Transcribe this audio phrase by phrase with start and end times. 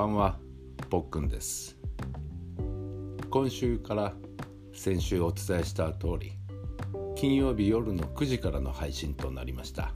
[0.00, 0.38] ばんは
[0.88, 1.76] ぽっくんです。
[3.28, 4.14] 今週から
[4.72, 6.32] 先週お伝えした通り
[7.16, 9.92] 金曜日夜の9時からの配信となりました。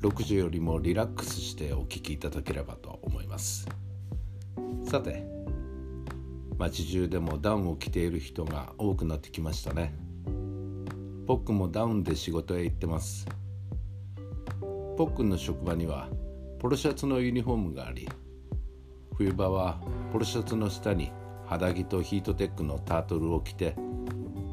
[0.00, 3.68] 6時よりもリラックスしてお聴きいただければと思います。
[4.82, 5.26] さて
[6.56, 9.94] 街中でもダウンを着ている人が多くなってきましたね。
[11.26, 13.26] ポックもダウンで仕事へ行ってます。
[14.96, 16.08] ポックンの職場には
[16.60, 18.08] ポロシャツのユニフォームがあり
[19.18, 19.80] 冬場は
[20.12, 21.10] ポロシャツの下に
[21.44, 23.74] 肌着とヒートテックのタートルを着て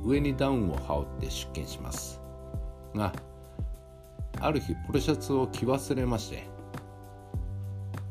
[0.03, 2.19] 上にダウンを羽織って出勤します。
[2.95, 3.13] が
[4.41, 6.47] ある日ポロシャツを着忘れまして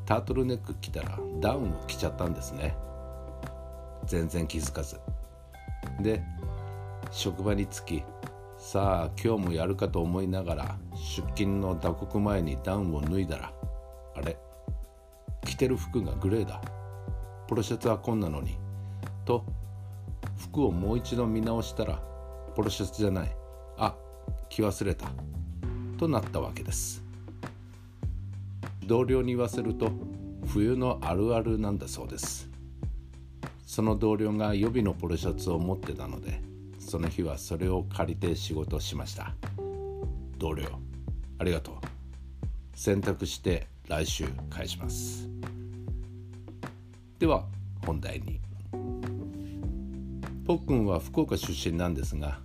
[0.06, 2.76] タートルネック着たらダウンを着ちゃったんですね。
[4.06, 5.00] 全然気づかず。
[6.00, 6.22] で
[7.10, 8.04] 職場に着き
[8.58, 13.52] さあ今日もやるかと思いながら出勤の打刻前にダウンを脱いだら
[15.54, 16.60] 着てる服がグレーだ。
[17.46, 18.56] ポロシャツはこんなのに。
[19.24, 19.44] と
[20.36, 22.02] 服をもう一度見直したら
[22.56, 23.36] ポロシャツじゃない。
[23.78, 23.94] あ
[24.48, 25.06] 着忘れた。
[25.96, 27.04] となったわけです。
[28.84, 29.92] 同僚に言わせると
[30.48, 32.50] 冬のあるあるなんだそうです。
[33.64, 36.42] その同僚が予備のポロシャツを持ってたので
[36.80, 39.32] その日はそれを借りて仕事しました。
[40.36, 40.66] 同僚
[41.38, 41.74] ありがとう。
[42.74, 45.28] 洗濯して来週返します。
[47.18, 47.44] では
[47.86, 48.40] 本題に。
[50.46, 52.40] ぽっくんは福岡出身なんですが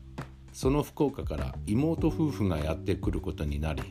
[0.53, 3.81] その福岡から妹夫婦がやってくることになり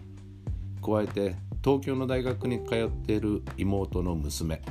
[0.82, 4.62] 加えて東京の大学に通っている妹の娘。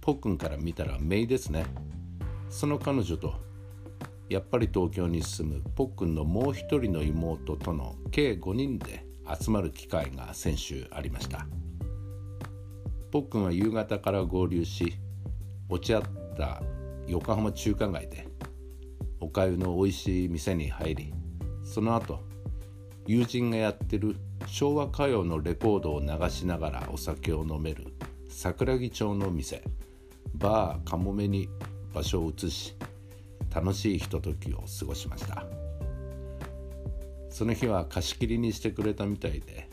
[0.00, 1.64] ぽっくんから見たら姪ですね。
[2.50, 3.34] その彼女と
[4.28, 9.06] やっぱり東京に住むぽっくんのもう一人の妹との計5人で
[9.40, 11.46] 集まる機会が先週ありました。
[13.10, 14.94] ぽっくんは夕方から合流し
[15.68, 16.02] 落ち合っ
[16.36, 16.62] た
[17.06, 18.28] 横浜中華街で
[19.20, 21.14] おかゆの美味しい店に入り
[21.64, 22.20] その後
[23.06, 27.86] 友人がやってる昭和歌謡のレコードを流しながらお酒を飲める
[28.28, 29.62] 桜木町の店
[30.34, 31.48] バーかもめに
[31.92, 32.76] 場所を移し
[33.54, 35.44] 楽しいひとときを過ごしました。
[37.32, 39.66] その日は貸し切りにしてくれたみたいで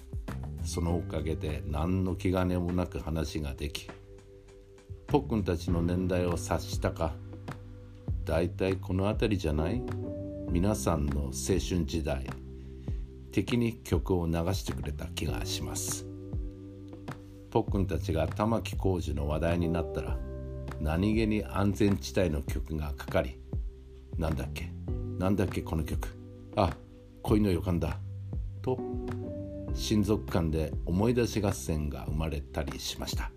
[0.63, 3.89] そのおかげで何の気兼ねもなく話ができ
[5.09, 7.13] ポッくんたちの年代を察したか。
[8.25, 9.81] だいたいこの辺りじゃない？
[10.51, 12.27] 皆さんの青春時代。
[13.31, 16.05] 敵に曲を流してくれた気がします。
[17.49, 20.15] ポッくんたちが玉置浩二の話題になったら
[20.79, 23.39] 何気に安全地帯の曲がかかり
[24.19, 24.71] なんだっけ？
[25.17, 26.07] なんだっけこの曲？
[26.55, 26.71] あ
[27.23, 27.97] 恋の予感だ。
[28.61, 28.77] と
[29.73, 33.31] 親族間で思い出し合戦が生まれたりしました。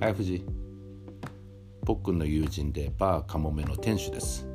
[0.00, 0.44] 早藤
[1.86, 4.46] ポックンの友人でバーカモメの店主です。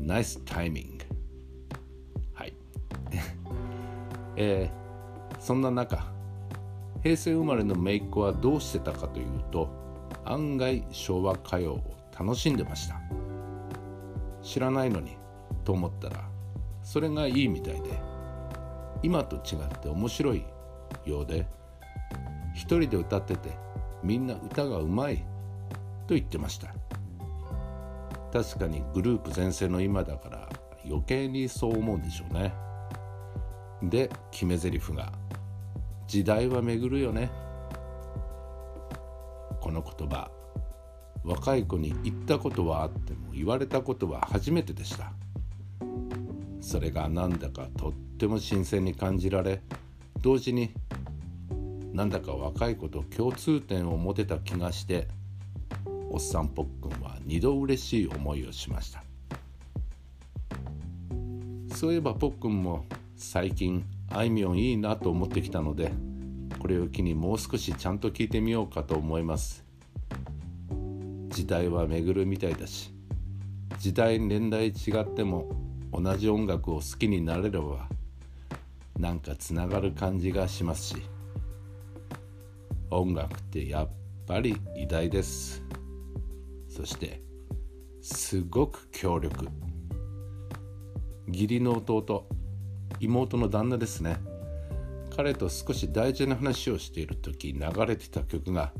[0.00, 1.04] ナイスタイミング
[2.34, 2.54] はい。
[4.36, 6.04] えー、そんな中
[7.02, 9.68] 平成生まれの姪っ子はどうしてたかというと
[10.24, 11.80] 案外昭和歌謡を
[12.18, 13.00] 楽しんでました。
[14.42, 15.16] 知らないのに
[15.64, 16.28] と思ったら
[16.82, 18.00] それがいいみたいで
[19.02, 20.44] 今と違って面白い
[21.06, 21.46] ようで
[22.54, 23.50] 一人で歌ってて
[24.02, 25.18] みんな歌がうまい
[26.06, 26.74] と言ってました。
[28.32, 30.48] 確かにグループ全盛の今だから
[30.84, 32.54] 余計にそう思うんでしょうね。
[33.82, 35.12] で決め台詞が
[36.08, 37.30] 「時代は巡るよね」
[39.60, 40.30] この言葉
[41.24, 45.12] 若い子に言ったことはあっても言われたことは初めてでした。
[46.60, 49.62] それがなんだかとっても新鮮に感じられ
[50.20, 50.72] 同時に
[51.92, 55.08] なんだか若い子と共通点を持てた気がして
[56.10, 59.04] おっさんぽっくんは二度嬉しい思いをしました。
[61.74, 62.86] そういえばぽっくんも
[63.16, 65.92] 最近あいみょんいいなと思ってきたので
[66.58, 69.64] これを機にもう少しちゃんと聞いてみようかと思います。
[71.28, 72.92] 時代は巡るみたいだし
[73.78, 75.50] 時代年代違っても
[75.92, 77.88] 同じ音楽を好きになれれば
[78.98, 80.96] なんかつながる感じがしますし。
[82.92, 83.90] 音楽ってやっ
[84.26, 85.62] ぱり偉大です。
[86.68, 87.22] そして
[88.02, 89.48] すごく強力。
[91.26, 92.26] 義理の弟
[93.00, 94.18] 妹の旦那ですね。
[95.14, 98.72] 彼と少し大事な話をしている時流れてた曲が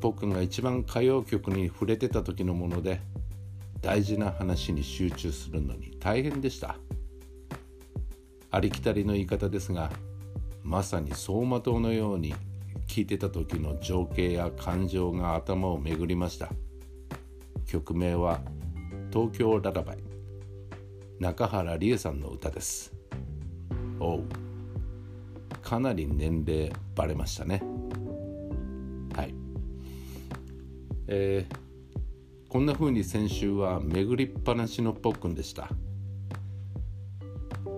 [0.00, 3.00] 僕が一番歌謡曲に触れてた時のもので
[3.80, 6.76] 大事な話に集中するのに大変でした。
[8.50, 9.90] ありきたりの言い方ですが
[10.62, 12.34] まさに走馬灯のように
[12.94, 16.50] 聴いてた時の情景や感情が頭を巡りました。
[17.64, 18.42] 曲名は
[19.10, 19.98] 「東京ララバイ」
[21.18, 22.92] 中原理恵さんの歌です。
[23.98, 24.24] おう。
[25.62, 27.62] かなり年齢バレましたね。
[29.14, 29.34] はい。
[31.06, 31.56] えー、
[32.50, 35.70] こんな風に先週は巡りっぱなしのポックンでした。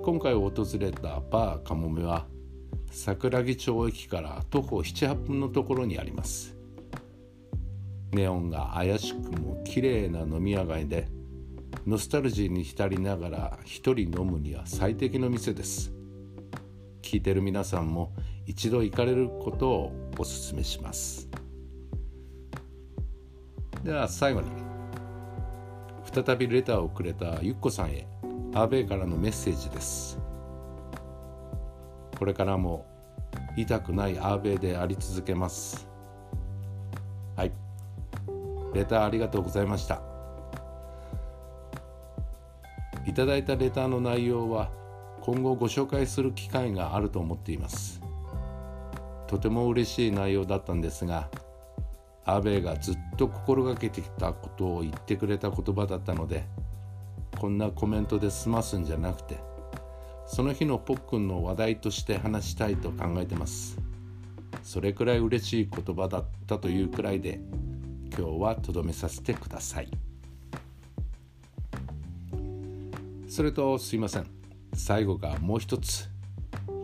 [0.03, 0.51] 今回訪
[0.81, 2.27] れたバーかもめは
[2.95, 6.57] 桜木町駅から徒歩78分のところにあります。
[8.13, 11.09] ネオンが怪しくも綺麗な飲み屋街で
[11.89, 15.93] ノスタルジーに浸りながら一人飲むには最適の店です。
[17.03, 18.15] 聞いてる皆さんも
[18.47, 21.29] 一度行かれることをおすすめします。
[23.83, 24.47] では最後に
[26.13, 28.07] 再びレターをくれたゆっこさんへ
[28.55, 30.17] アーベイからのメッセージです。
[32.19, 32.87] これからも
[33.57, 35.89] 痛くないアーベイであり続けます。
[37.37, 37.53] はい。
[38.73, 40.03] レターありがとうございました。
[43.07, 44.71] いただいたレターの内容は
[45.21, 48.01] 今後ご紹介する機会があると思っています。
[49.27, 51.29] とても嬉しい内容だったんですが
[52.25, 56.45] アベがずっと心がけてきたことを言ってくれた言葉だったので
[57.39, 59.39] こんなコメントで済ますんじゃなくて
[60.27, 63.79] その日のポックンの話題として話したいと考えてます。
[64.63, 67.41] それくらい嬉しい言葉だったというくらいで
[68.17, 69.89] 今日はとどめさせてください。
[73.29, 74.27] それとすいません。
[74.75, 76.09] 最後がもう一つ。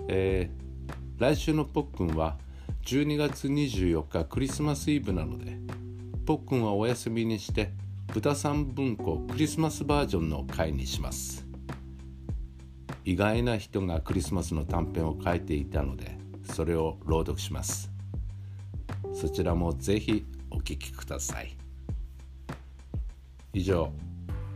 [0.08, 2.36] えー、来週のポックンは
[2.84, 5.56] 12月24日クリスマスイブなので
[6.26, 7.70] ポックンはお休みにして
[8.12, 11.49] 豚さん文庫クリスマスバージョンの回にします。
[13.04, 17.90] 意外な人がクリスマスの短編を書いていたのでそれを朗読します。
[19.12, 21.56] そちらもぜひお聴きください。
[23.52, 23.92] 以上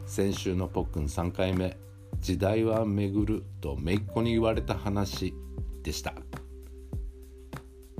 [0.06, 1.76] 先週のポックン3回目
[2.20, 5.34] 「時代は巡る」と姪っ子に言われた話
[5.82, 6.14] でした。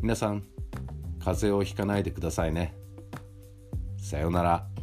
[0.02, 0.44] 皆さん
[1.18, 2.74] 風邪をひかないでくださいね。
[3.96, 4.73] さようなら。